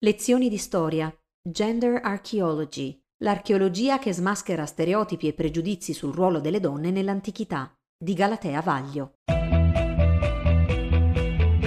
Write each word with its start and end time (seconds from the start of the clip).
Lezioni 0.00 0.50
di 0.50 0.58
storia. 0.58 1.10
Gender 1.42 2.02
Archaeology. 2.04 3.00
L'archeologia 3.22 3.98
che 3.98 4.12
smaschera 4.12 4.66
stereotipi 4.66 5.26
e 5.26 5.32
pregiudizi 5.32 5.94
sul 5.94 6.12
ruolo 6.12 6.38
delle 6.38 6.60
donne 6.60 6.90
nell'antichità. 6.90 7.74
Di 7.96 8.12
Galatea 8.12 8.60
Vaglio. 8.60 9.14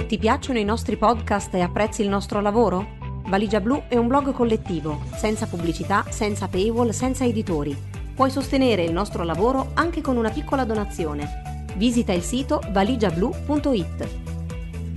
Ti 0.06 0.16
piacciono 0.16 0.60
i 0.60 0.64
nostri 0.64 0.96
podcast 0.96 1.52
e 1.54 1.60
apprezzi 1.60 2.02
il 2.02 2.08
nostro 2.08 2.40
lavoro? 2.40 2.98
Valigia 3.26 3.58
Blu 3.58 3.82
è 3.88 3.96
un 3.96 4.06
blog 4.06 4.32
collettivo, 4.32 5.02
senza 5.16 5.46
pubblicità, 5.46 6.04
senza 6.10 6.46
paywall, 6.46 6.90
senza 6.90 7.24
editori. 7.24 7.76
Puoi 8.14 8.30
sostenere 8.30 8.84
il 8.84 8.92
nostro 8.92 9.24
lavoro 9.24 9.72
anche 9.74 10.02
con 10.02 10.16
una 10.16 10.30
piccola 10.30 10.64
donazione. 10.64 11.64
Visita 11.74 12.12
il 12.12 12.22
sito 12.22 12.60
valigiablu.it. 12.70 14.08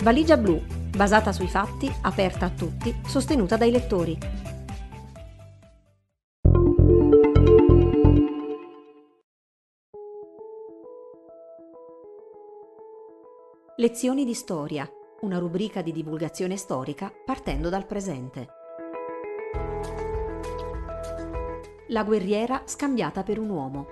Valigia 0.04 0.38
Blu, 0.38 0.62
basata 0.96 1.32
sui 1.32 1.48
fatti, 1.48 1.92
aperta 2.02 2.46
a 2.46 2.50
tutti, 2.50 2.96
sostenuta 3.06 3.58
dai 3.58 3.72
lettori. 3.72 4.18
Lezioni 13.78 14.24
di 14.24 14.36
storia, 14.36 14.88
una 15.22 15.40
rubrica 15.40 15.82
di 15.82 15.92
divulgazione 15.92 16.58
storica 16.58 17.12
partendo 17.26 17.70
dal 17.70 17.88
presente. 17.88 18.48
La 21.88 22.04
guerriera 22.04 22.62
scambiata 22.66 23.24
per 23.24 23.40
un 23.40 23.50
uomo. 23.50 23.88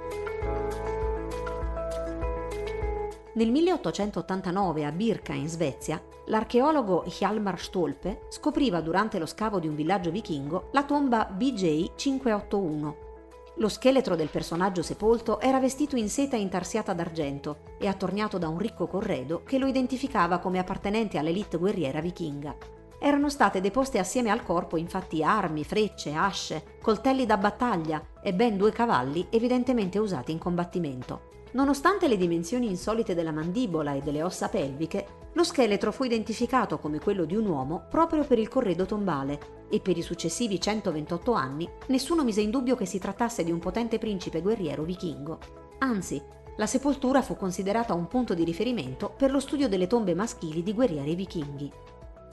Nel 3.34 3.50
1889 3.50 4.86
a 4.86 4.92
Birka, 4.92 5.34
in 5.34 5.48
Svezia, 5.50 6.02
l'archeologo 6.26 7.04
Hjalmar 7.06 7.60
Stolpe 7.60 8.22
scopriva 8.30 8.82
durante 8.82 9.20
lo 9.20 9.26
scavo 9.26 9.60
di 9.60 9.68
un 9.68 9.76
villaggio 9.76 10.12
vichingo 10.12 10.70
la 10.72 10.84
tomba 10.84 11.26
BJ 11.26 11.92
581. 11.96 13.10
Lo 13.56 13.68
scheletro 13.68 14.16
del 14.16 14.30
personaggio 14.30 14.82
sepolto 14.82 15.40
era 15.40 15.60
vestito 15.60 15.96
in 15.96 16.10
seta 16.10 16.36
intarsiata 16.36 16.94
d'argento 16.94 17.76
e 17.78 17.88
attorniato 17.88 18.38
da 18.38 18.48
un 18.48 18.58
ricco 18.58 18.88
corredo 18.88 19.44
che 19.44 19.58
lo 19.58 19.68
identificava 19.68 20.40
come 20.40 20.60
appartenente 20.60 21.18
all'elite 21.18 21.58
guerriera 21.58 22.00
vichinga. 22.00 22.56
Erano 22.98 23.30
state 23.30 23.62
deposte 23.62 24.00
assieme 24.00 24.30
al 24.30 24.44
corpo 24.44 24.78
infatti 24.78 25.24
armi, 25.24 25.64
frecce, 25.64 26.14
asce, 26.14 26.78
coltelli 26.82 27.26
da 27.26 27.38
battaglia 27.38 28.02
e 28.22 28.34
ben 28.34 28.58
due 28.58 28.72
cavalli 28.72 29.28
evidentemente 29.32 30.00
usati 30.00 30.32
in 30.32 30.38
combattimento. 30.38 31.30
Nonostante 31.54 32.08
le 32.08 32.16
dimensioni 32.16 32.68
insolite 32.68 33.14
della 33.14 33.32
mandibola 33.32 33.94
e 33.94 34.02
delle 34.02 34.24
ossa 34.24 34.48
pelviche, 34.48 35.21
lo 35.34 35.44
scheletro 35.44 35.92
fu 35.92 36.04
identificato 36.04 36.78
come 36.78 37.00
quello 37.00 37.24
di 37.26 37.36
un 37.36 37.46
uomo 37.46 37.86
proprio 37.90 38.26
per 38.26 38.38
il 38.38 38.50
corredo 38.50 38.86
tombale 38.86 39.66
e 39.70 39.80
per 39.80 39.98
i 39.98 40.02
successivi 40.02 40.60
128 40.60 41.32
anni 41.32 41.70
nessuno 41.88 42.24
mise 42.24 42.42
in 42.42 42.50
dubbio 42.50 42.76
che 42.76 42.86
si 42.86 43.00
trattasse 43.00 43.44
di 43.44 43.52
un 43.52 43.60
potente 43.60 43.98
principe 43.98 44.42
guerriero 44.42 44.84
vichingo. 44.84 45.40
Anzi, 45.80 46.22
la 46.58 46.66
sepoltura 46.66 47.22
fu 47.22 47.38
considerata 47.38 47.94
un 47.94 48.08
punto 48.08 48.34
di 48.34 48.44
riferimento 48.44 49.14
per 49.16 49.32
lo 49.32 49.40
studio 49.40 49.70
delle 49.70 49.88
tombe 49.88 50.14
maschili 50.14 50.64
di 50.64 50.74
guerrieri 50.74 51.16
vichinghi. 51.16 51.72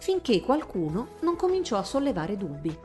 Finché 0.01 0.41
qualcuno 0.41 1.11
non 1.21 1.37
cominciò 1.37 1.77
a 1.79 1.85
sollevare 1.85 2.37
dubbi, 2.37 2.77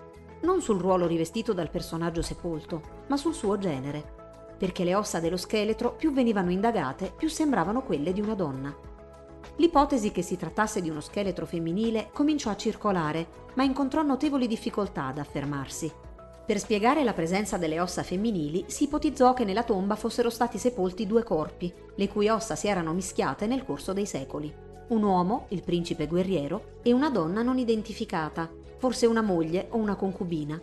non 0.41 0.61
sul 0.61 0.79
ruolo 0.79 1.07
rivestito 1.07 1.53
dal 1.53 1.69
personaggio 1.69 2.21
sepolto, 2.21 2.81
ma 3.07 3.17
sul 3.17 3.33
suo 3.33 3.57
genere, 3.57 4.55
perché 4.57 4.83
le 4.83 4.93
ossa 4.93 5.19
dello 5.19 5.37
scheletro 5.37 5.95
più 5.95 6.13
venivano 6.13 6.51
indagate, 6.51 7.11
più 7.15 7.29
sembravano 7.29 7.81
quelle 7.81 8.13
di 8.13 8.21
una 8.21 8.35
donna. 8.35 8.92
L'ipotesi 9.57 10.11
che 10.11 10.23
si 10.23 10.35
trattasse 10.35 10.81
di 10.81 10.89
uno 10.89 10.99
scheletro 10.99 11.45
femminile 11.45 12.09
cominciò 12.11 12.49
a 12.49 12.55
circolare, 12.55 13.27
ma 13.53 13.63
incontrò 13.63 14.01
notevoli 14.01 14.47
difficoltà 14.47 15.05
ad 15.05 15.19
affermarsi. 15.19 15.91
Per 16.45 16.59
spiegare 16.59 17.03
la 17.03 17.13
presenza 17.13 17.57
delle 17.57 17.79
ossa 17.79 18.03
femminili 18.03 18.65
si 18.67 18.85
ipotizzò 18.85 19.33
che 19.33 19.45
nella 19.45 19.63
tomba 19.63 19.95
fossero 19.95 20.29
stati 20.29 20.57
sepolti 20.57 21.07
due 21.07 21.23
corpi, 21.23 21.71
le 21.95 22.07
cui 22.09 22.27
ossa 22.27 22.55
si 22.55 22.67
erano 22.67 22.93
mischiate 22.93 23.47
nel 23.47 23.63
corso 23.63 23.93
dei 23.93 24.05
secoli. 24.05 24.53
Un 24.87 25.03
uomo, 25.03 25.45
il 25.49 25.63
principe 25.63 26.07
guerriero, 26.07 26.79
e 26.81 26.91
una 26.91 27.09
donna 27.09 27.43
non 27.43 27.57
identificata, 27.57 28.49
forse 28.77 29.05
una 29.05 29.21
moglie 29.21 29.67
o 29.69 29.77
una 29.77 29.95
concubina. 29.95 30.59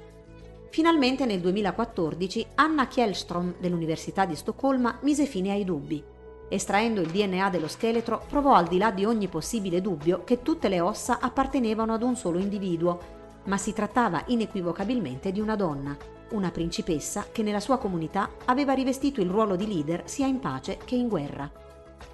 Finalmente 0.68 1.24
nel 1.24 1.40
2014 1.40 2.46
Anna 2.56 2.84
Kjellström 2.84 3.54
dell'Università 3.58 4.26
di 4.26 4.36
Stoccolma 4.36 4.98
mise 5.02 5.24
fine 5.24 5.52
ai 5.52 5.64
dubbi. 5.64 6.04
Estraendo 6.52 7.00
il 7.00 7.10
DNA 7.10 7.48
dello 7.48 7.68
scheletro, 7.68 8.24
provò 8.28 8.54
al 8.54 8.66
di 8.66 8.76
là 8.76 8.90
di 8.90 9.04
ogni 9.04 9.28
possibile 9.28 9.80
dubbio 9.80 10.24
che 10.24 10.42
tutte 10.42 10.68
le 10.68 10.80
ossa 10.80 11.20
appartenevano 11.20 11.94
ad 11.94 12.02
un 12.02 12.16
solo 12.16 12.40
individuo, 12.40 12.98
ma 13.44 13.56
si 13.56 13.72
trattava 13.72 14.24
inequivocabilmente 14.26 15.30
di 15.30 15.38
una 15.38 15.54
donna, 15.54 15.96
una 16.30 16.50
principessa 16.50 17.26
che 17.30 17.44
nella 17.44 17.60
sua 17.60 17.78
comunità 17.78 18.30
aveva 18.46 18.72
rivestito 18.72 19.20
il 19.20 19.30
ruolo 19.30 19.54
di 19.54 19.68
leader 19.68 20.02
sia 20.06 20.26
in 20.26 20.40
pace 20.40 20.76
che 20.84 20.96
in 20.96 21.06
guerra. 21.06 21.48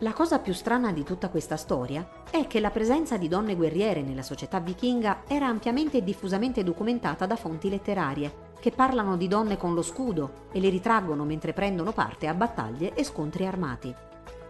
La 0.00 0.12
cosa 0.12 0.38
più 0.38 0.52
strana 0.52 0.92
di 0.92 1.02
tutta 1.02 1.30
questa 1.30 1.56
storia 1.56 2.06
è 2.30 2.46
che 2.46 2.60
la 2.60 2.70
presenza 2.70 3.16
di 3.16 3.28
donne 3.28 3.56
guerriere 3.56 4.02
nella 4.02 4.22
società 4.22 4.60
vichinga 4.60 5.22
era 5.26 5.46
ampiamente 5.46 5.96
e 5.96 6.04
diffusamente 6.04 6.62
documentata 6.62 7.24
da 7.24 7.36
fonti 7.36 7.70
letterarie, 7.70 8.52
che 8.60 8.70
parlano 8.70 9.16
di 9.16 9.28
donne 9.28 9.56
con 9.56 9.72
lo 9.72 9.80
scudo 9.80 10.48
e 10.52 10.60
le 10.60 10.68
ritraggono 10.68 11.24
mentre 11.24 11.54
prendono 11.54 11.92
parte 11.92 12.26
a 12.26 12.34
battaglie 12.34 12.92
e 12.92 13.02
scontri 13.02 13.46
armati. 13.46 13.94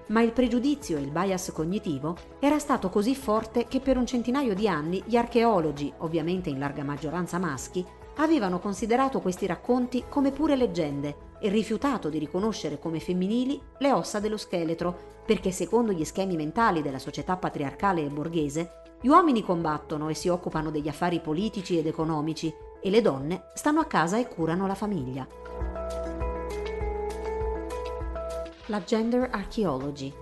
Ma 0.08 0.22
il 0.22 0.32
pregiudizio 0.32 0.98
e 0.98 1.00
il 1.00 1.10
bias 1.10 1.50
cognitivo 1.52 2.16
era 2.38 2.60
stato 2.60 2.88
così 2.90 3.16
forte 3.16 3.66
che 3.66 3.80
per 3.80 3.96
un 3.96 4.06
centinaio 4.06 4.54
di 4.54 4.68
anni 4.68 5.02
gli 5.04 5.16
archeologi, 5.16 5.92
ovviamente 5.98 6.48
in 6.48 6.60
larga 6.60 6.84
maggioranza 6.84 7.38
maschi, 7.38 7.84
avevano 8.18 8.60
considerato 8.60 9.20
questi 9.20 9.46
racconti 9.46 10.04
come 10.08 10.30
pure 10.30 10.54
leggende 10.54 11.34
e 11.40 11.48
rifiutato 11.48 12.08
di 12.08 12.18
riconoscere 12.18 12.78
come 12.78 13.00
femminili 13.00 13.60
le 13.78 13.92
ossa 13.92 14.20
dello 14.20 14.36
scheletro, 14.36 15.14
perché 15.26 15.50
secondo 15.50 15.92
gli 15.92 16.04
schemi 16.04 16.36
mentali 16.36 16.82
della 16.82 17.00
società 17.00 17.36
patriarcale 17.36 18.04
e 18.04 18.08
borghese, 18.08 18.82
gli 19.00 19.08
uomini 19.08 19.42
combattono 19.42 20.08
e 20.08 20.14
si 20.14 20.28
occupano 20.28 20.70
degli 20.70 20.88
affari 20.88 21.20
politici 21.20 21.78
ed 21.78 21.86
economici 21.86 22.52
e 22.80 22.90
le 22.90 23.02
donne 23.02 23.48
stanno 23.54 23.80
a 23.80 23.86
casa 23.86 24.18
e 24.18 24.28
curano 24.28 24.66
la 24.66 24.74
famiglia. 24.74 25.26
La 28.68 28.82
Gender 28.82 29.28
Archaeology 29.30 30.12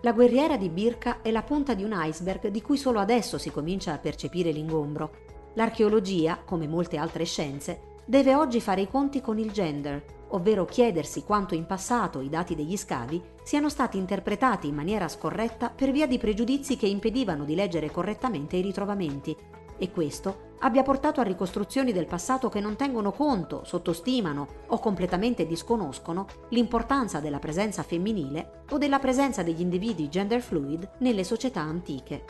La 0.00 0.12
guerriera 0.12 0.56
di 0.56 0.68
Birka 0.68 1.22
è 1.22 1.30
la 1.30 1.42
punta 1.42 1.74
di 1.74 1.84
un 1.84 1.92
iceberg 1.94 2.48
di 2.48 2.60
cui 2.60 2.76
solo 2.76 2.98
adesso 2.98 3.38
si 3.38 3.52
comincia 3.52 3.92
a 3.92 3.98
percepire 3.98 4.50
l'ingombro. 4.50 5.12
L'archeologia, 5.54 6.42
come 6.44 6.66
molte 6.66 6.96
altre 6.96 7.22
scienze, 7.22 8.00
deve 8.04 8.34
oggi 8.34 8.60
fare 8.60 8.80
i 8.80 8.88
conti 8.88 9.20
con 9.20 9.38
il 9.38 9.52
gender, 9.52 10.02
ovvero 10.30 10.64
chiedersi 10.64 11.22
quanto 11.22 11.54
in 11.54 11.64
passato 11.64 12.20
i 12.20 12.28
dati 12.28 12.56
degli 12.56 12.76
scavi 12.76 13.22
siano 13.44 13.68
stati 13.68 13.96
interpretati 13.96 14.66
in 14.66 14.74
maniera 14.74 15.06
scorretta 15.06 15.70
per 15.70 15.92
via 15.92 16.08
di 16.08 16.18
pregiudizi 16.18 16.76
che 16.76 16.88
impedivano 16.88 17.44
di 17.44 17.54
leggere 17.54 17.88
correttamente 17.88 18.56
i 18.56 18.62
ritrovamenti, 18.62 19.36
e 19.76 19.90
questo 19.90 20.52
abbia 20.60 20.82
portato 20.82 21.20
a 21.20 21.24
ricostruzioni 21.24 21.92
del 21.92 22.06
passato 22.06 22.48
che 22.48 22.60
non 22.60 22.76
tengono 22.76 23.12
conto, 23.12 23.62
sottostimano 23.64 24.46
o 24.68 24.78
completamente 24.78 25.46
disconoscono 25.46 26.26
l'importanza 26.50 27.20
della 27.20 27.38
presenza 27.38 27.82
femminile 27.82 28.62
o 28.70 28.78
della 28.78 28.98
presenza 28.98 29.42
degli 29.42 29.60
individui 29.60 30.08
gender 30.08 30.40
fluid 30.40 30.92
nelle 30.98 31.24
società 31.24 31.60
antiche. 31.60 32.24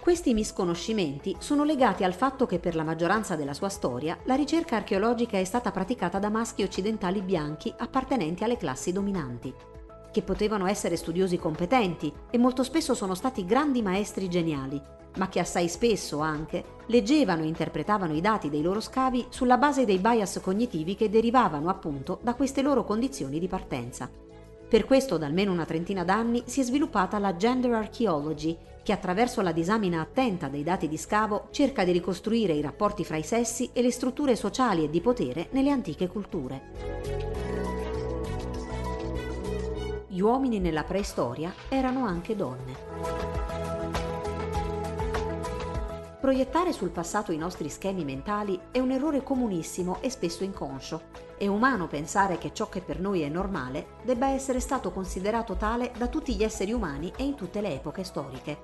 Questi 0.00 0.32
misconoscimenti 0.32 1.36
sono 1.40 1.62
legati 1.62 2.04
al 2.04 2.14
fatto 2.14 2.46
che 2.46 2.58
per 2.58 2.74
la 2.74 2.84
maggioranza 2.84 3.36
della 3.36 3.52
sua 3.52 3.68
storia 3.68 4.16
la 4.24 4.34
ricerca 4.34 4.76
archeologica 4.76 5.36
è 5.36 5.44
stata 5.44 5.70
praticata 5.70 6.18
da 6.18 6.30
maschi 6.30 6.62
occidentali 6.62 7.20
bianchi 7.20 7.72
appartenenti 7.76 8.42
alle 8.42 8.56
classi 8.56 8.92
dominanti, 8.92 9.52
che 10.10 10.22
potevano 10.22 10.66
essere 10.66 10.96
studiosi 10.96 11.38
competenti 11.38 12.12
e 12.30 12.38
molto 12.38 12.62
spesso 12.62 12.94
sono 12.94 13.14
stati 13.14 13.44
grandi 13.44 13.82
maestri 13.82 14.28
geniali, 14.28 14.80
ma 15.16 15.28
che 15.28 15.40
assai 15.40 15.68
spesso 15.68 16.20
anche 16.20 16.64
leggevano 16.86 17.42
e 17.42 17.46
interpretavano 17.46 18.14
i 18.14 18.20
dati 18.20 18.48
dei 18.48 18.62
loro 18.62 18.80
scavi 18.80 19.26
sulla 19.28 19.58
base 19.58 19.84
dei 19.84 19.98
bias 19.98 20.40
cognitivi 20.42 20.94
che 20.94 21.10
derivavano 21.10 21.68
appunto 21.68 22.18
da 22.22 22.34
queste 22.34 22.62
loro 22.62 22.84
condizioni 22.84 23.38
di 23.38 23.48
partenza. 23.48 24.10
Per 24.68 24.84
questo 24.84 25.18
da 25.18 25.26
almeno 25.26 25.50
una 25.50 25.64
trentina 25.64 26.04
d'anni 26.04 26.44
si 26.46 26.60
è 26.60 26.62
sviluppata 26.62 27.18
la 27.18 27.34
Gender 27.34 27.72
Archaeology, 27.72 28.56
che 28.84 28.92
attraverso 28.92 29.40
la 29.40 29.52
disamina 29.52 30.00
attenta 30.00 30.48
dei 30.48 30.62
dati 30.62 30.86
di 30.86 30.96
scavo 30.96 31.48
cerca 31.50 31.84
di 31.84 31.90
ricostruire 31.90 32.52
i 32.52 32.60
rapporti 32.60 33.04
fra 33.04 33.16
i 33.16 33.24
sessi 33.24 33.70
e 33.72 33.82
le 33.82 33.90
strutture 33.90 34.36
sociali 34.36 34.84
e 34.84 34.90
di 34.90 35.00
potere 35.00 35.48
nelle 35.50 35.70
antiche 35.70 36.06
culture. 36.06 37.29
Gli 40.12 40.18
uomini 40.18 40.58
nella 40.58 40.82
preistoria 40.82 41.54
erano 41.68 42.04
anche 42.04 42.34
donne. 42.34 42.74
Proiettare 46.20 46.72
sul 46.72 46.88
passato 46.88 47.30
i 47.30 47.36
nostri 47.36 47.68
schemi 47.68 48.04
mentali 48.04 48.58
è 48.72 48.80
un 48.80 48.90
errore 48.90 49.22
comunissimo 49.22 49.98
e 50.00 50.10
spesso 50.10 50.42
inconscio. 50.42 51.02
È 51.38 51.46
umano 51.46 51.86
pensare 51.86 52.38
che 52.38 52.52
ciò 52.52 52.68
che 52.68 52.80
per 52.80 52.98
noi 52.98 53.20
è 53.20 53.28
normale 53.28 53.98
debba 54.02 54.30
essere 54.30 54.58
stato 54.58 54.90
considerato 54.90 55.54
tale 55.54 55.92
da 55.96 56.08
tutti 56.08 56.34
gli 56.34 56.42
esseri 56.42 56.72
umani 56.72 57.12
e 57.16 57.22
in 57.22 57.36
tutte 57.36 57.60
le 57.60 57.74
epoche 57.74 58.02
storiche. 58.02 58.58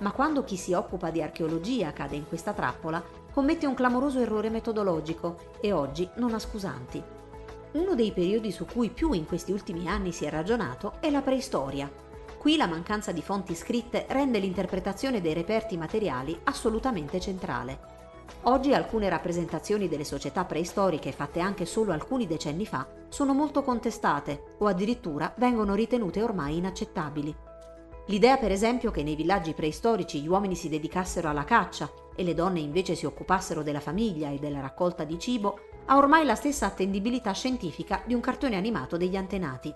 Ma 0.00 0.12
quando 0.12 0.44
chi 0.44 0.58
si 0.58 0.74
occupa 0.74 1.08
di 1.08 1.22
archeologia 1.22 1.94
cade 1.94 2.16
in 2.16 2.28
questa 2.28 2.52
trappola, 2.52 3.02
commette 3.32 3.64
un 3.64 3.72
clamoroso 3.72 4.20
errore 4.20 4.50
metodologico 4.50 5.52
e 5.62 5.72
oggi 5.72 6.06
non 6.16 6.34
ha 6.34 6.38
scusanti. 6.38 7.13
Uno 7.74 7.96
dei 7.96 8.12
periodi 8.12 8.52
su 8.52 8.66
cui 8.66 8.88
più 8.88 9.12
in 9.14 9.26
questi 9.26 9.50
ultimi 9.50 9.88
anni 9.88 10.12
si 10.12 10.24
è 10.24 10.30
ragionato 10.30 10.94
è 11.00 11.10
la 11.10 11.22
preistoria. 11.22 11.90
Qui 12.38 12.56
la 12.56 12.68
mancanza 12.68 13.10
di 13.10 13.20
fonti 13.20 13.56
scritte 13.56 14.06
rende 14.10 14.38
l'interpretazione 14.38 15.20
dei 15.20 15.34
reperti 15.34 15.76
materiali 15.76 16.38
assolutamente 16.44 17.18
centrale. 17.18 17.92
Oggi 18.42 18.72
alcune 18.72 19.08
rappresentazioni 19.08 19.88
delle 19.88 20.04
società 20.04 20.44
preistoriche 20.44 21.10
fatte 21.10 21.40
anche 21.40 21.66
solo 21.66 21.90
alcuni 21.90 22.28
decenni 22.28 22.64
fa 22.64 22.86
sono 23.08 23.34
molto 23.34 23.64
contestate 23.64 24.54
o 24.58 24.66
addirittura 24.66 25.34
vengono 25.38 25.74
ritenute 25.74 26.22
ormai 26.22 26.58
inaccettabili. 26.58 27.34
L'idea 28.06 28.36
per 28.36 28.52
esempio 28.52 28.92
che 28.92 29.02
nei 29.02 29.16
villaggi 29.16 29.52
preistorici 29.52 30.20
gli 30.20 30.28
uomini 30.28 30.54
si 30.54 30.68
dedicassero 30.68 31.28
alla 31.28 31.44
caccia 31.44 31.90
e 32.14 32.22
le 32.22 32.34
donne 32.34 32.60
invece 32.60 32.94
si 32.94 33.04
occupassero 33.04 33.64
della 33.64 33.80
famiglia 33.80 34.30
e 34.30 34.38
della 34.38 34.60
raccolta 34.60 35.02
di 35.02 35.18
cibo 35.18 35.58
ha 35.86 35.96
ormai 35.96 36.24
la 36.24 36.34
stessa 36.34 36.66
attendibilità 36.66 37.32
scientifica 37.32 38.02
di 38.04 38.14
un 38.14 38.20
cartone 38.20 38.56
animato 38.56 38.96
degli 38.96 39.16
antenati. 39.16 39.72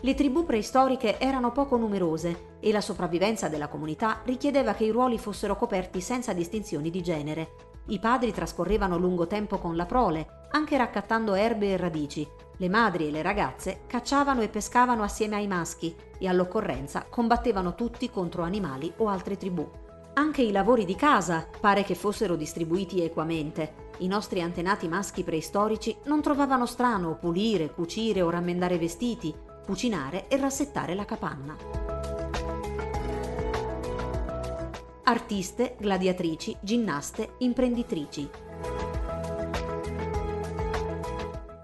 Le 0.00 0.14
tribù 0.14 0.44
preistoriche 0.44 1.18
erano 1.18 1.52
poco 1.52 1.76
numerose 1.76 2.56
e 2.60 2.70
la 2.70 2.80
sopravvivenza 2.80 3.48
della 3.48 3.68
comunità 3.68 4.20
richiedeva 4.24 4.74
che 4.74 4.84
i 4.84 4.90
ruoli 4.90 5.18
fossero 5.18 5.56
coperti 5.56 6.00
senza 6.00 6.32
distinzioni 6.32 6.90
di 6.90 7.02
genere. 7.02 7.54
I 7.86 7.98
padri 7.98 8.32
trascorrevano 8.32 8.98
lungo 8.98 9.26
tempo 9.26 9.58
con 9.58 9.74
la 9.74 9.86
prole, 9.86 10.46
anche 10.50 10.76
raccattando 10.76 11.34
erbe 11.34 11.72
e 11.72 11.76
radici. 11.76 12.28
Le 12.58 12.68
madri 12.68 13.08
e 13.08 13.10
le 13.10 13.22
ragazze 13.22 13.80
cacciavano 13.86 14.42
e 14.42 14.48
pescavano 14.48 15.02
assieme 15.02 15.36
ai 15.36 15.46
maschi 15.46 15.94
e 16.18 16.28
all'occorrenza 16.28 17.06
combattevano 17.08 17.74
tutti 17.74 18.10
contro 18.10 18.42
animali 18.42 18.92
o 18.98 19.08
altre 19.08 19.36
tribù. 19.36 19.68
Anche 20.18 20.40
i 20.40 20.50
lavori 20.50 20.86
di 20.86 20.94
casa 20.94 21.46
pare 21.60 21.84
che 21.84 21.94
fossero 21.94 22.36
distribuiti 22.36 23.02
equamente. 23.02 23.92
I 23.98 24.06
nostri 24.06 24.40
antenati 24.40 24.88
maschi 24.88 25.22
preistorici 25.22 25.94
non 26.04 26.22
trovavano 26.22 26.64
strano 26.64 27.16
pulire, 27.16 27.70
cucire 27.70 28.22
o 28.22 28.30
rammendare 28.30 28.78
vestiti, 28.78 29.34
cucinare 29.66 30.26
e 30.28 30.38
rassettare 30.38 30.94
la 30.94 31.04
capanna. 31.04 31.54
Artiste, 35.02 35.76
gladiatrici, 35.78 36.56
ginnaste, 36.62 37.34
imprenditrici. 37.40 38.30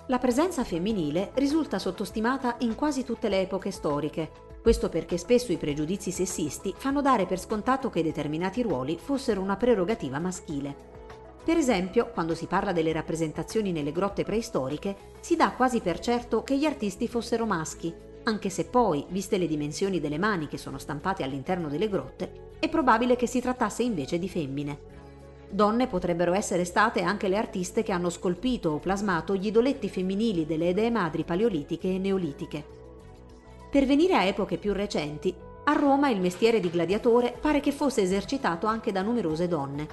La 0.09 0.19
presenza 0.19 0.63
femminile 0.63 1.31
risulta 1.37 1.79
sottostimata 1.79 2.57
in 2.59 2.75
quasi 2.75 3.03
tutte 3.03 3.31
le 3.31 3.41
epoche 3.41 3.71
storiche. 3.71 4.52
Questo 4.63 4.89
perché 4.89 5.19
spesso 5.19 5.51
i 5.51 5.57
pregiudizi 5.57 6.13
sessisti 6.13 6.73
fanno 6.77 7.03
dare 7.03 7.27
per 7.27 7.41
scontato 7.41 7.91
che 7.91 8.05
determinati 8.05 8.63
ruoli 8.63 8.97
fossero 8.97 9.41
una 9.41 9.57
prerogativa 9.57 10.21
maschile. 10.21 10.91
Per 11.45 11.57
esempio, 11.57 12.11
quando 12.15 12.37
si 12.37 12.47
parla 12.47 12.71
delle 12.71 12.93
rappresentazioni 12.93 13.73
nelle 13.73 13.91
grotte 13.91 14.23
preistoriche, 14.23 14.95
si 15.19 15.35
dà 15.35 15.51
quasi 15.51 15.81
per 15.81 15.99
certo 15.99 16.45
che 16.45 16.57
gli 16.57 16.65
artisti 16.65 17.09
fossero 17.09 17.45
maschi, 17.45 17.93
anche 18.23 18.51
se 18.51 18.67
poi, 18.67 19.05
viste 19.09 19.37
le 19.37 19.49
dimensioni 19.49 19.99
delle 19.99 20.19
mani 20.19 20.47
che 20.47 20.59
sono 20.59 20.79
stampate 20.79 21.25
all'interno 21.25 21.69
delle 21.69 21.89
grotte, 21.89 22.51
è 22.61 22.69
probabile 22.69 23.17
che 23.17 23.27
si 23.27 23.41
trattasse 23.41 23.83
invece 23.83 24.21
di 24.21 24.29
femmine. 24.29 24.79
Donne 25.51 25.89
potrebbero 25.89 26.33
essere 26.35 26.65
state 26.65 27.03
anche 27.03 27.27
le 27.27 27.37
artiste 27.37 27.83
che 27.83 27.91
hanno 27.91 28.11
scolpito 28.11 28.71
o 28.71 28.79
plasmato 28.79 29.35
gli 29.35 29.47
idoletti 29.47 29.89
femminili 29.89 30.47
delle 30.47 30.73
dee 30.73 30.91
madri 30.93 31.25
paleolitiche 31.25 31.89
e 31.89 31.99
neolitiche. 31.99 32.82
Per 33.73 33.87
venire 33.87 34.15
a 34.17 34.25
epoche 34.25 34.59
più 34.59 34.75
recenti, 34.75 35.35
a 35.65 35.73
Roma 35.73 36.11
il 36.11 36.21
mestiere 36.21 36.61
di 36.61 36.69
gladiatore 36.69 37.35
pare 37.41 37.61
che 37.61 37.73
fosse 37.73 38.03
esercitato 38.03 38.67
anche 38.67 38.93
da 38.93 39.01
numerose 39.01 39.49
donne, 39.49 39.89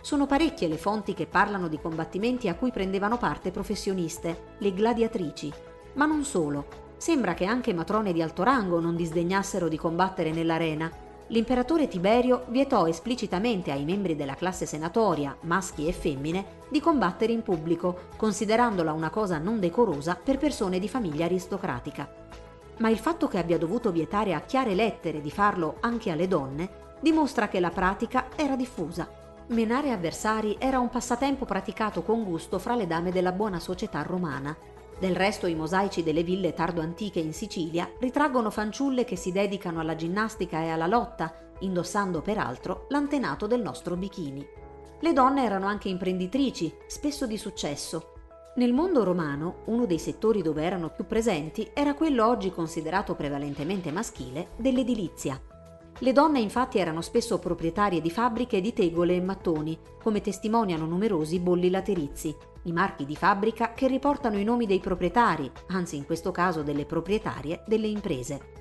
sono 0.00 0.24
parecchie 0.24 0.68
le 0.68 0.76
fonti 0.76 1.14
che 1.14 1.26
parlano 1.26 1.66
di 1.66 1.80
combattimenti 1.80 2.46
a 2.46 2.54
cui 2.54 2.70
prendevano 2.70 3.18
parte 3.18 3.50
professioniste, 3.50 4.54
le 4.58 4.72
gladiatrici. 4.72 5.52
Ma 5.94 6.06
non 6.06 6.22
solo. 6.22 6.66
Sembra 6.96 7.34
che 7.34 7.44
anche 7.44 7.74
matrone 7.74 8.12
di 8.12 8.22
alto 8.22 8.44
rango 8.44 8.78
non 8.78 8.94
disdegnassero 8.94 9.66
di 9.66 9.78
combattere 9.78 10.30
nell'arena. 10.30 10.88
L'imperatore 11.26 11.88
Tiberio 11.88 12.44
vietò 12.50 12.86
esplicitamente 12.86 13.72
ai 13.72 13.82
membri 13.82 14.14
della 14.14 14.36
classe 14.36 14.64
senatoria, 14.64 15.36
maschi 15.40 15.88
e 15.88 15.92
femmine, 15.92 16.62
di 16.68 16.78
combattere 16.78 17.32
in 17.32 17.42
pubblico, 17.42 18.10
considerandola 18.16 18.92
una 18.92 19.10
cosa 19.10 19.38
non 19.38 19.58
decorosa 19.58 20.14
per 20.14 20.38
persone 20.38 20.78
di 20.78 20.88
famiglia 20.88 21.24
aristocratica. 21.24 22.43
Ma 22.78 22.88
il 22.88 22.98
fatto 22.98 23.28
che 23.28 23.38
abbia 23.38 23.58
dovuto 23.58 23.90
vietare 23.92 24.34
a 24.34 24.40
chiare 24.40 24.74
lettere 24.74 25.20
di 25.20 25.30
farlo 25.30 25.76
anche 25.80 26.10
alle 26.10 26.28
donne 26.28 26.82
dimostra 27.00 27.48
che 27.48 27.60
la 27.60 27.70
pratica 27.70 28.28
era 28.36 28.56
diffusa 28.56 29.22
Menare 29.48 29.92
avversari 29.92 30.56
era 30.58 30.78
un 30.78 30.88
passatempo 30.88 31.44
praticato 31.44 32.02
con 32.02 32.24
gusto 32.24 32.58
fra 32.58 32.74
le 32.74 32.86
dame 32.86 33.12
della 33.12 33.30
buona 33.30 33.60
società 33.60 34.00
romana. 34.00 34.56
Del 34.98 35.14
resto 35.14 35.46
i 35.46 35.54
mosaici 35.54 36.02
delle 36.02 36.22
ville 36.22 36.54
tardo-antiche 36.54 37.18
in 37.18 37.34
Sicilia 37.34 37.90
ritraggono 37.98 38.48
fanciulle 38.48 39.04
che 39.04 39.16
si 39.16 39.32
dedicano 39.32 39.80
alla 39.80 39.96
ginnastica 39.96 40.60
e 40.60 40.70
alla 40.70 40.86
lotta, 40.86 41.34
indossando 41.58 42.22
peraltro 42.22 42.86
l'antenato 42.88 43.46
del 43.46 43.60
nostro 43.60 43.96
bikini. 43.96 44.46
Le 45.00 45.12
donne 45.12 45.44
erano 45.44 45.66
anche 45.66 45.90
imprenditrici, 45.90 46.74
spesso 46.86 47.26
di 47.26 47.36
successo. 47.36 48.13
Nel 48.56 48.72
mondo 48.72 49.02
romano, 49.02 49.62
uno 49.64 49.84
dei 49.84 49.98
settori 49.98 50.40
dove 50.40 50.62
erano 50.62 50.88
più 50.88 51.06
presenti 51.06 51.68
era 51.74 51.94
quello 51.94 52.24
oggi 52.24 52.52
considerato 52.52 53.16
prevalentemente 53.16 53.90
maschile 53.90 54.50
dell'edilizia. 54.56 55.40
Le 55.98 56.12
donne 56.12 56.38
infatti 56.38 56.78
erano 56.78 57.00
spesso 57.00 57.40
proprietarie 57.40 58.00
di 58.00 58.10
fabbriche 58.10 58.60
di 58.60 58.72
tegole 58.72 59.16
e 59.16 59.20
mattoni, 59.20 59.76
come 60.00 60.20
testimoniano 60.20 60.86
numerosi 60.86 61.40
bolli 61.40 61.68
laterizi, 61.68 62.32
i 62.64 62.72
marchi 62.72 63.04
di 63.04 63.16
fabbrica 63.16 63.72
che 63.72 63.88
riportano 63.88 64.38
i 64.38 64.44
nomi 64.44 64.66
dei 64.66 64.78
proprietari, 64.78 65.50
anzi 65.68 65.96
in 65.96 66.06
questo 66.06 66.30
caso 66.30 66.62
delle 66.62 66.84
proprietarie, 66.84 67.64
delle 67.66 67.88
imprese. 67.88 68.52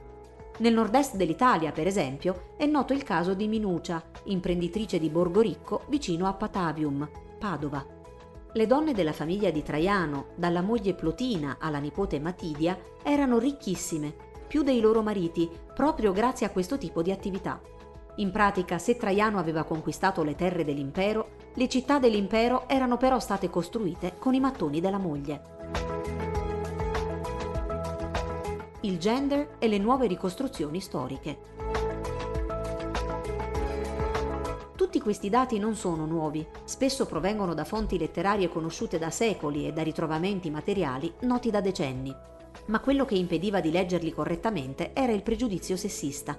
Nel 0.57 0.73
nord-est 0.73 1.17
dell'Italia, 1.17 1.71
per 1.71 1.85
esempio, 1.85 2.53
è 2.57 2.65
noto 2.65 2.93
il 2.93 3.03
caso 3.03 3.35
di 3.35 3.47
Minucia, 3.47 4.03
imprenditrice 4.25 4.97
di 4.97 5.09
Borgo 5.09 5.41
Ricco 5.41 5.83
vicino 5.87 6.25
a 6.25 6.33
Patavium, 6.33 7.07
Padova. 7.37 7.92
Le 8.55 8.67
donne 8.67 8.93
della 8.93 9.13
famiglia 9.13 9.49
di 9.49 9.63
Traiano, 9.63 10.27
dalla 10.35 10.61
moglie 10.61 10.93
Plotina 10.93 11.57
alla 11.59 11.79
nipote 11.79 12.19
Matidia, 12.19 12.77
erano 13.01 13.39
ricchissime 13.39 14.13
più 14.47 14.61
dei 14.61 14.79
loro 14.79 15.01
mariti, 15.01 15.49
proprio 15.73 16.11
grazie 16.11 16.45
a 16.45 16.51
questo 16.51 16.77
tipo 16.77 17.01
di 17.01 17.11
attività. 17.11 17.59
In 18.17 18.29
pratica, 18.29 18.77
se 18.77 18.95
Traiano 18.95 19.39
aveva 19.39 19.63
conquistato 19.63 20.21
le 20.21 20.35
terre 20.35 20.63
dell'impero, 20.63 21.29
le 21.55 21.67
città 21.67 21.97
dell'impero 21.97 22.69
erano 22.69 22.97
però 22.97 23.19
state 23.19 23.49
costruite 23.49 24.17
con 24.19 24.35
i 24.35 24.39
mattoni 24.39 24.79
della 24.79 24.99
moglie. 24.99 25.41
Il 28.81 28.99
gender 28.99 29.55
e 29.57 29.67
le 29.67 29.79
nuove 29.79 30.05
ricostruzioni 30.05 30.79
storiche. 30.79 31.72
Tutti 34.93 35.05
questi 35.05 35.31
dati 35.31 35.57
non 35.57 35.73
sono 35.73 36.05
nuovi, 36.05 36.45
spesso 36.65 37.07
provengono 37.07 37.55
da 37.55 37.63
fonti 37.63 37.97
letterarie 37.97 38.47
conosciute 38.47 38.99
da 38.99 39.09
secoli 39.09 39.65
e 39.65 39.73
da 39.73 39.81
ritrovamenti 39.81 40.51
materiali 40.51 41.11
noti 41.21 41.49
da 41.49 41.61
decenni. 41.61 42.15
Ma 42.67 42.79
quello 42.79 43.03
che 43.03 43.15
impediva 43.15 43.59
di 43.59 43.71
leggerli 43.71 44.13
correttamente 44.13 44.91
era 44.93 45.11
il 45.11 45.23
pregiudizio 45.23 45.77
sessista. 45.77 46.37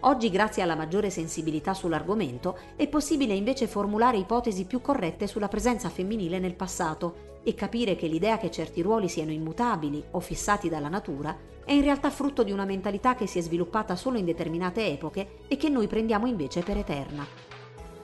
Oggi, 0.00 0.28
grazie 0.28 0.62
alla 0.62 0.74
maggiore 0.74 1.08
sensibilità 1.08 1.72
sull'argomento, 1.72 2.58
è 2.76 2.86
possibile 2.86 3.32
invece 3.32 3.66
formulare 3.66 4.18
ipotesi 4.18 4.66
più 4.66 4.82
corrette 4.82 5.26
sulla 5.26 5.48
presenza 5.48 5.88
femminile 5.88 6.38
nel 6.38 6.54
passato 6.54 7.38
e 7.44 7.54
capire 7.54 7.96
che 7.96 8.08
l'idea 8.08 8.36
che 8.36 8.50
certi 8.50 8.82
ruoli 8.82 9.08
siano 9.08 9.30
immutabili 9.30 10.04
o 10.10 10.20
fissati 10.20 10.68
dalla 10.68 10.90
natura 10.90 11.34
è 11.64 11.72
in 11.72 11.80
realtà 11.80 12.10
frutto 12.10 12.42
di 12.42 12.52
una 12.52 12.66
mentalità 12.66 13.14
che 13.14 13.26
si 13.26 13.38
è 13.38 13.40
sviluppata 13.40 13.96
solo 13.96 14.18
in 14.18 14.26
determinate 14.26 14.86
epoche 14.86 15.44
e 15.48 15.56
che 15.56 15.70
noi 15.70 15.86
prendiamo 15.86 16.26
invece 16.26 16.60
per 16.60 16.76
eterna 16.76 17.55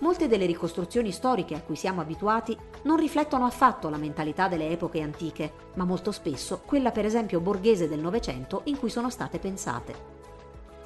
molte 0.02 0.28
delle 0.28 0.46
ricostruzioni 0.46 1.10
storiche 1.10 1.54
a 1.54 1.62
cui 1.62 1.76
siamo 1.76 2.00
abituati 2.00 2.56
non 2.82 2.98
riflettono 2.98 3.46
affatto 3.46 3.88
la 3.88 3.96
mentalità 3.96 4.48
delle 4.48 4.68
epoche 4.68 5.00
antiche, 5.00 5.52
ma 5.74 5.84
molto 5.84 6.12
spesso 6.12 6.60
quella 6.66 6.90
per 6.90 7.06
esempio 7.06 7.40
borghese 7.40 7.88
del 7.88 8.00
Novecento 8.00 8.62
in 8.64 8.78
cui 8.78 8.90
sono 8.90 9.10
state 9.10 9.38
pensate. 9.38 10.20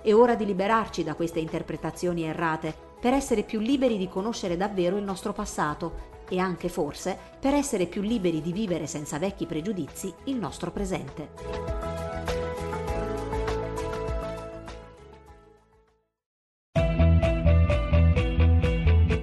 È 0.02 0.14
ora 0.14 0.36
di 0.36 0.44
liberarci 0.44 1.02
da 1.02 1.14
queste 1.14 1.40
interpretazioni 1.40 2.24
errate 2.24 2.74
per 3.00 3.12
essere 3.12 3.42
più 3.42 3.58
liberi 3.58 3.98
di 3.98 4.08
conoscere 4.08 4.56
davvero 4.56 4.96
il 4.96 5.04
nostro 5.04 5.32
passato 5.32 6.14
e 6.28 6.38
anche 6.38 6.68
forse 6.68 7.16
per 7.40 7.54
essere 7.54 7.86
più 7.86 8.02
liberi 8.02 8.40
di 8.40 8.52
vivere 8.52 8.86
senza 8.86 9.18
vecchi 9.18 9.46
pregiudizi 9.46 10.12
il 10.24 10.36
nostro 10.36 10.70
presente. 10.70 11.75